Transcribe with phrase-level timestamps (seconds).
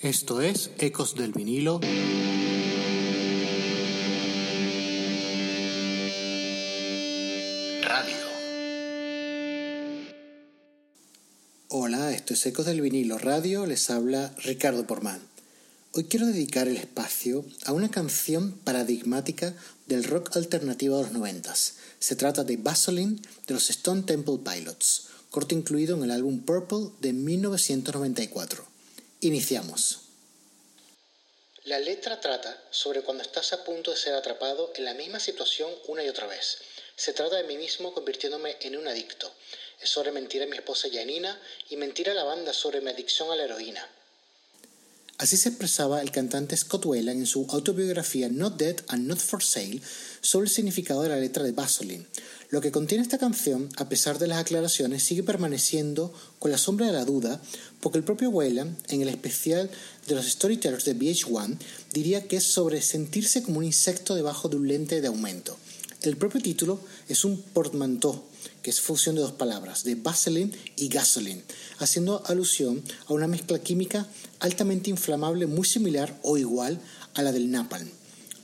[0.00, 1.80] Esto es Ecos del vinilo.
[7.82, 8.16] Radio.
[11.66, 15.20] Hola, esto es Ecos del vinilo radio, les habla Ricardo Porman.
[15.90, 19.52] Hoy quiero dedicar el espacio a una canción paradigmática
[19.88, 21.74] del rock alternativo de los noventas.
[21.98, 26.90] Se trata de Vaseline de los Stone Temple Pilots, corte incluido en el álbum Purple
[27.00, 28.77] de 1994.
[29.20, 30.00] Iniciamos.
[31.64, 35.70] La letra trata sobre cuando estás a punto de ser atrapado en la misma situación
[35.88, 36.58] una y otra vez.
[36.94, 39.32] Se trata de mí mismo convirtiéndome en un adicto.
[39.80, 43.30] Es sobre mentir a mi esposa Janina y mentir a la banda sobre mi adicción
[43.32, 43.88] a la heroína.
[45.18, 49.42] Así se expresaba el cantante Scott Weiland en su autobiografía Not Dead and Not for
[49.42, 49.82] Sale
[50.20, 52.06] sobre el significado de la letra de Vaseline.
[52.50, 56.86] Lo que contiene esta canción, a pesar de las aclaraciones, sigue permaneciendo con la sombra
[56.86, 57.42] de la duda,
[57.80, 59.68] porque el propio Weiland, en el especial
[60.06, 61.58] de los Storytellers de VH1,
[61.92, 65.56] diría que es sobre sentirse como un insecto debajo de un lente de aumento.
[66.02, 68.22] El propio título es un portmanteau
[68.62, 71.42] que es fusión de dos palabras, de Vaseline y gasoline,
[71.78, 74.06] haciendo alusión a una mezcla química
[74.40, 76.80] altamente inflamable muy similar o igual
[77.14, 77.88] a la del napalm.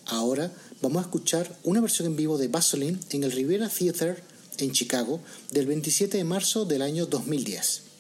[0.06, 4.22] Ahora vamos a escuchar una versión en vivo de Vaseline en el Riviera Theater
[4.58, 5.20] en Chicago
[5.50, 7.93] del 27 de marzo del año 2010.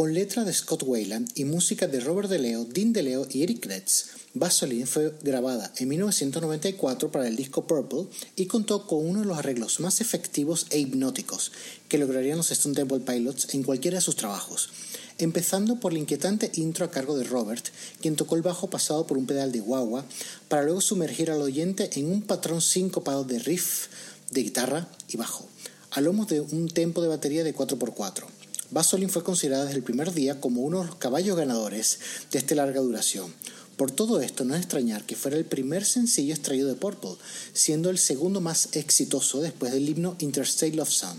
[0.00, 4.06] Con letra de Scott Weiland y música de Robert DeLeo, Dean DeLeo y Eric Kretz,
[4.32, 9.36] Vaseline fue grabada en 1994 para el disco Purple y contó con uno de los
[9.36, 11.52] arreglos más efectivos e hipnóticos
[11.90, 14.70] que lograrían los Stone Temple Pilots en cualquiera de sus trabajos,
[15.18, 17.66] empezando por la inquietante intro a cargo de Robert,
[18.00, 20.06] quien tocó el bajo pasado por un pedal de guagua,
[20.48, 23.88] para luego sumergir al oyente en un patrón sincopado de riff
[24.30, 25.46] de guitarra y bajo
[25.90, 28.39] a lomos de un tempo de batería de 4x4.
[28.70, 31.98] Vaseline fue considerada desde el primer día como uno de los caballos ganadores
[32.30, 33.32] de esta larga duración.
[33.76, 37.16] Por todo esto, no es extrañar que fuera el primer sencillo extraído de Purple,
[37.52, 41.16] siendo el segundo más exitoso después del himno Interstate Love Song.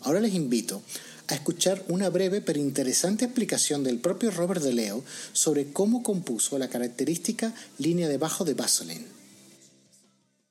[0.00, 0.82] Ahora les invito
[1.28, 6.58] a escuchar una breve pero interesante explicación del propio Robert De Leo sobre cómo compuso
[6.58, 9.06] la característica línea de bajo de Vaseline.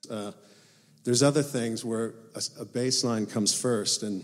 [0.09, 0.31] Uh,
[1.03, 4.23] there's other things where a bass line comes first, and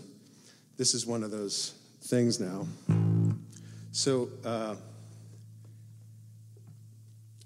[0.76, 1.72] this is one of those
[2.08, 2.66] things now.
[3.92, 4.76] So uh,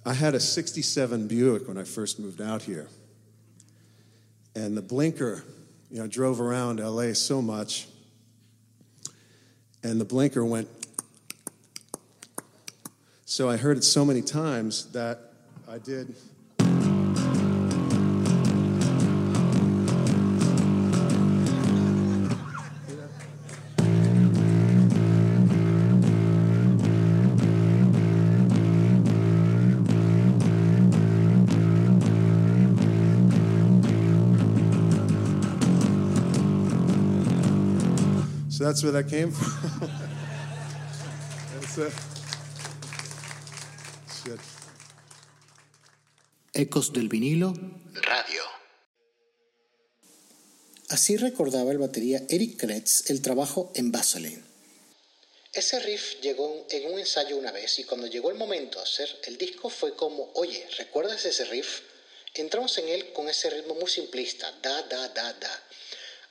[0.06, 2.88] I had a 67 Buick when I first moved out here.
[4.54, 5.42] And the blinker,
[5.90, 7.88] you know, drove around LA so much.
[9.82, 10.68] And the blinker went.
[13.24, 15.32] So I heard it so many times that
[15.68, 16.14] I did.
[38.62, 39.90] So that's where that came from.
[41.60, 41.92] that's it.
[44.06, 44.38] Shit.
[46.54, 47.54] Ecos del vinilo
[47.94, 48.42] Radio.
[50.90, 54.44] Así recordaba el batería Eric Kretz el trabajo en Vaseline.
[55.52, 59.08] Ese riff llegó en un ensayo una vez y cuando llegó el momento de hacer
[59.24, 61.80] el disco fue como, oye, ¿recuerdas ese riff?
[62.34, 65.62] Entramos en él con ese ritmo muy simplista, da, da, da, da.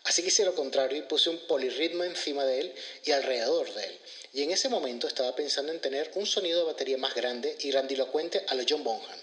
[0.04, 2.76] Así que hice lo contrario y puse un polirritmo encima de él
[3.06, 4.00] y alrededor de él.
[4.34, 7.70] Y en ese momento estaba pensando en tener un sonido de batería más grande y
[7.72, 9.20] grandilocuente a lo John Bonham.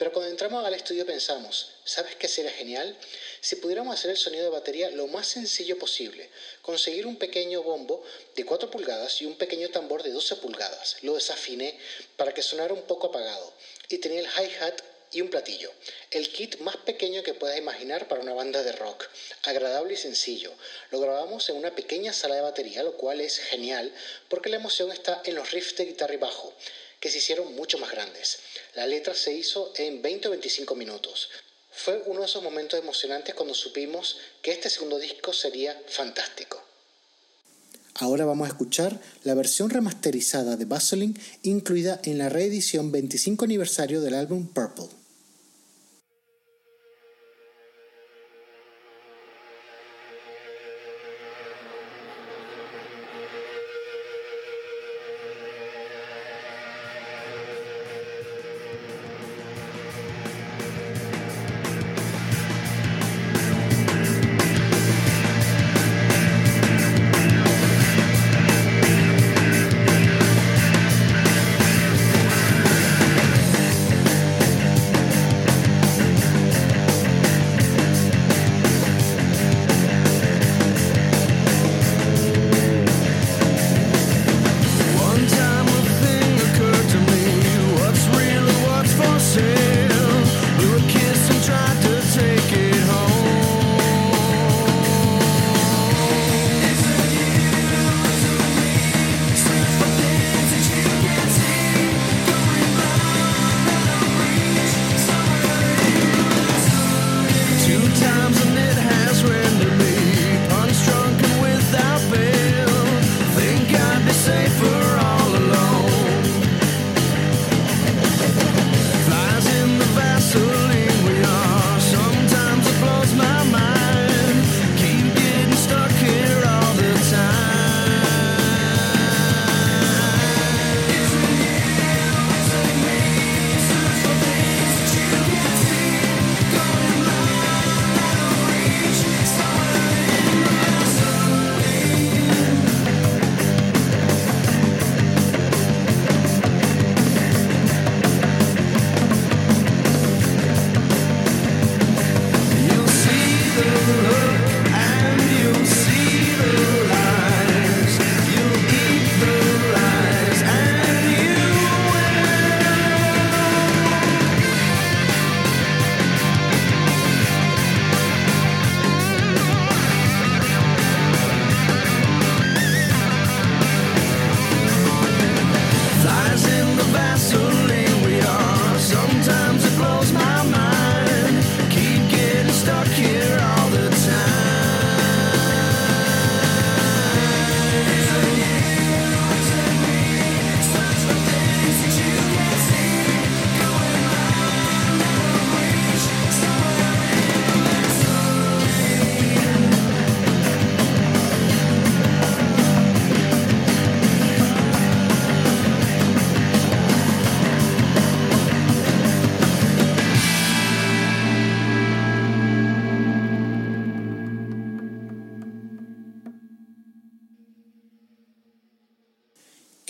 [0.00, 2.96] Pero cuando entramos al estudio pensamos, ¿sabes qué sería genial?
[3.42, 6.30] Si pudiéramos hacer el sonido de batería lo más sencillo posible,
[6.62, 8.02] conseguir un pequeño bombo
[8.34, 10.96] de 4 pulgadas y un pequeño tambor de 12 pulgadas.
[11.02, 11.78] Lo desafiné
[12.16, 13.52] para que sonara un poco apagado
[13.90, 14.80] y tenía el hi-hat
[15.12, 15.70] y un platillo.
[16.10, 19.08] El kit más pequeño que puedas imaginar para una banda de rock.
[19.42, 20.52] Agradable y sencillo.
[20.90, 23.92] Lo grabamos en una pequeña sala de batería, lo cual es genial
[24.28, 26.52] porque la emoción está en los riffs de guitarra y bajo,
[27.00, 28.38] que se hicieron mucho más grandes.
[28.74, 31.28] La letra se hizo en 20 o 25 minutos.
[31.72, 36.62] Fue uno de esos momentos emocionantes cuando supimos que este segundo disco sería fantástico.
[38.00, 44.00] Ahora vamos a escuchar la versión remasterizada de Vaseline incluida en la reedición 25 aniversario
[44.00, 44.99] del álbum Purple.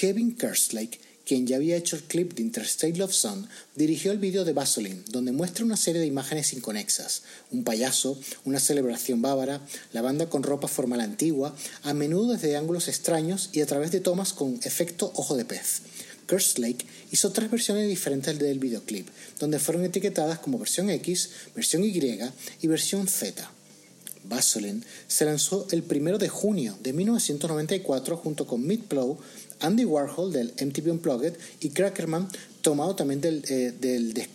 [0.01, 3.45] Kevin Kerslake, quien ya había hecho el clip de Interstate Love Song,
[3.77, 8.61] dirigió el vídeo de Vaseline, donde muestra una serie de imágenes inconexas, un payaso, una
[8.61, 9.61] celebración bávara,
[9.93, 14.01] la banda con ropa formal antigua, a menudo desde ángulos extraños y a través de
[14.01, 15.83] tomas con efecto ojo de pez.
[16.27, 19.07] Kerslake hizo tres versiones diferentes del videoclip,
[19.39, 21.93] donde fueron etiquetadas como versión X, versión Y
[22.63, 23.51] y versión Z.
[24.25, 29.19] Vaseline se lanzó el 1 de junio de 1994 junto con Plow,
[29.61, 32.29] Andy Warhol del MTV Unplugged y Crackerman
[32.63, 33.73] tomado también del, eh,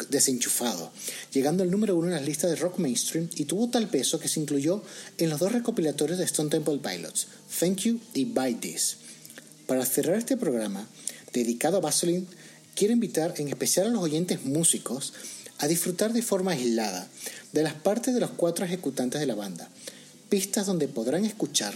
[0.09, 0.91] desenchufado,
[1.31, 4.27] llegando al número uno en las listas de rock mainstream y tuvo tal peso que
[4.27, 4.81] se incluyó
[5.17, 7.27] en los dos recopilatorios de Stone Temple Pilots,
[7.59, 8.97] Thank You y Buy This.
[9.67, 10.87] Para cerrar este programa,
[11.33, 12.25] dedicado a Vaseline,
[12.75, 15.13] quiero invitar en especial a los oyentes músicos
[15.59, 17.07] a disfrutar de forma aislada
[17.51, 19.69] de las partes de los cuatro ejecutantes de la banda,
[20.29, 21.73] pistas donde podrán escuchar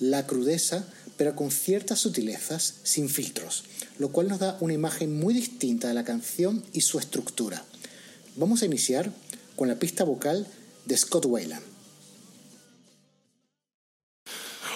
[0.00, 0.84] la crudeza
[1.20, 3.64] pero con ciertas sutilezas sin filtros,
[3.98, 7.62] lo cual nos da una imagen muy distinta de la canción y su estructura.
[8.36, 9.12] Vamos a iniciar
[9.54, 10.46] con la pista vocal
[10.86, 11.62] de Scott Wayland.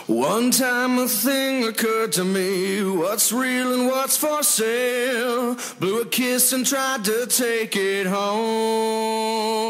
[0.07, 5.57] One time a thing occurred to me what's real and what's for sale.
[5.81, 9.65] Blew a kiss and tried to take it home.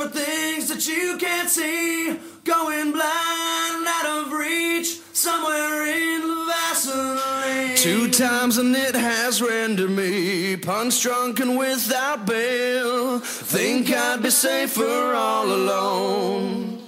[0.00, 2.18] For things that you can't see.
[2.44, 7.76] Going blind, out of reach, somewhere in Vaseline.
[7.76, 13.18] Two times and it has rendered me punch drunk and without bail.
[13.18, 16.79] Think I'd be safer all alone.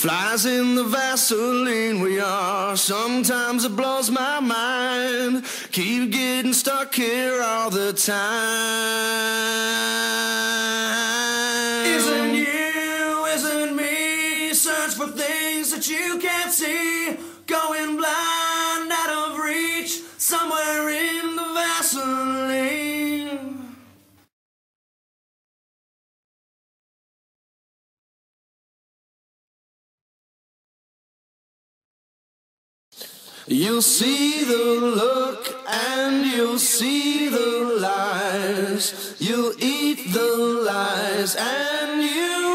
[0.00, 2.74] Flies in the Vaseline we are.
[2.74, 5.44] Sometimes it blows my mind.
[5.72, 8.16] Keep getting stuck here all the time.
[11.84, 14.54] Isn't you, isn't me?
[14.54, 17.18] Search for things that you can't see.
[17.46, 18.39] Going blind,
[33.52, 39.16] You'll see the look and you'll see the lies.
[39.18, 42.49] You'll eat the lies and you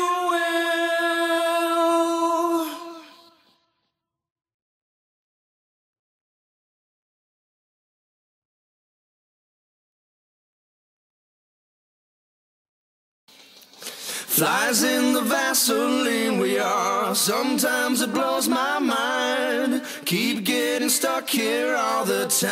[14.36, 17.16] Flies in the Vaseline we are.
[17.16, 19.82] Sometimes it blows my mind.
[20.04, 22.52] Keep getting stuck here all the time.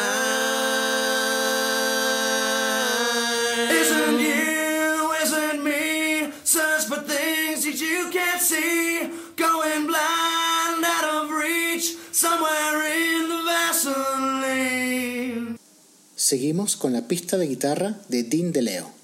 [3.70, 6.32] Isn't you, isn't me?
[6.46, 9.12] Search for things that you can't see.
[9.36, 14.94] Going blind, out of reach, somewhere in the Vaseline.
[16.16, 19.02] Seguimos con la pista de guitarra de Dean DeLeo.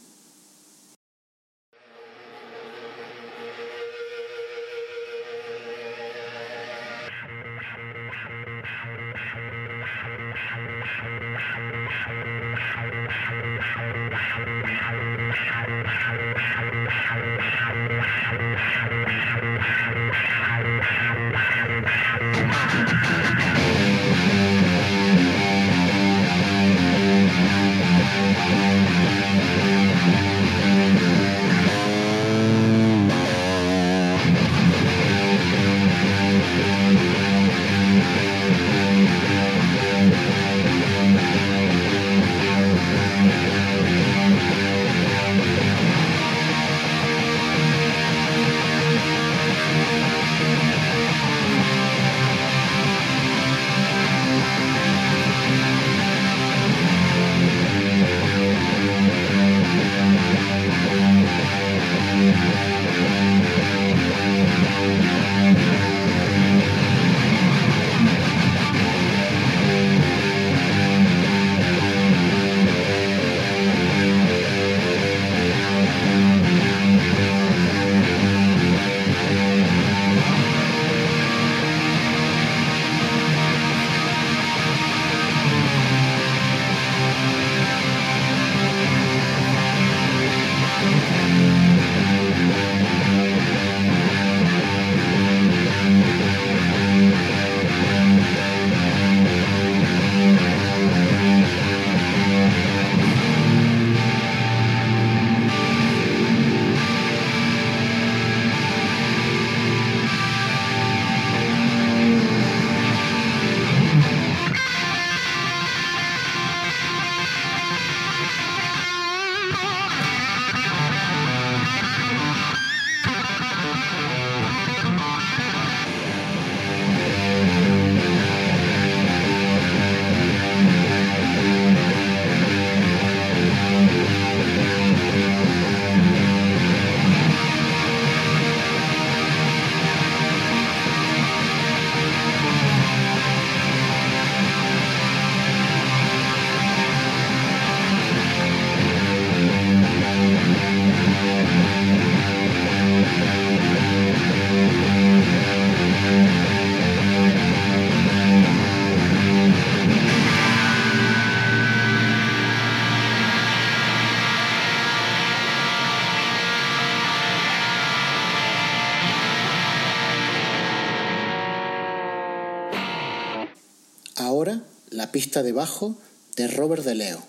[176.38, 177.29] De Robert De Leo.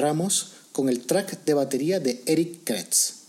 [0.00, 3.19] Cerramos con el track de batería de Eric Kretz.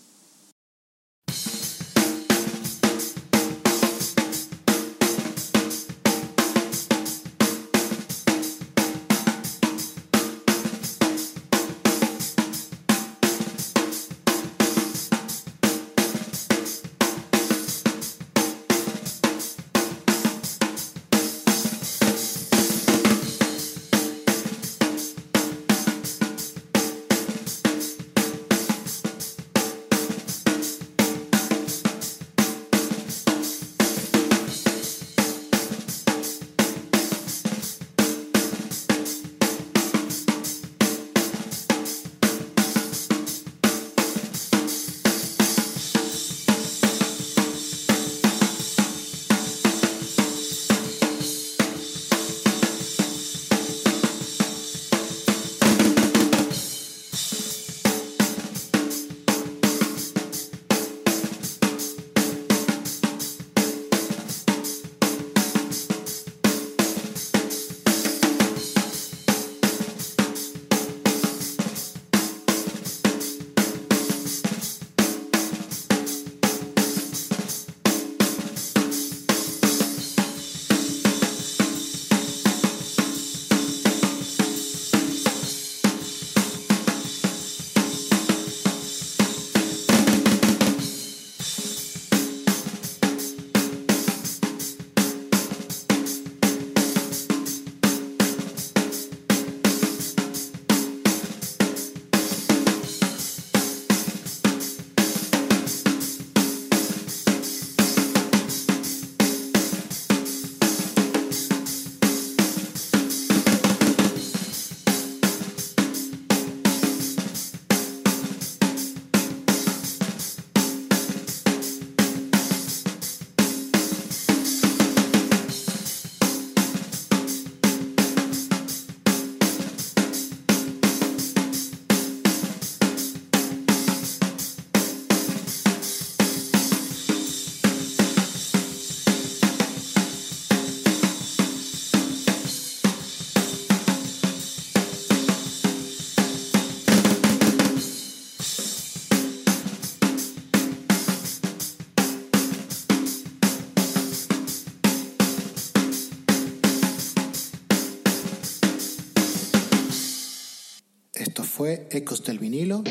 [161.93, 162.83] Ecos del vinilo.